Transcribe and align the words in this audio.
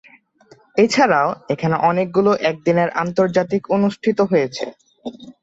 এছাড়াও, 0.77 1.29
এখানে 1.53 1.75
অনেকগুলো 1.89 2.31
একদিনের 2.49 2.89
আন্তর্জাতিক 3.03 3.63
অনুষ্ঠিত 3.75 4.19
হয়েছে। 4.31 4.65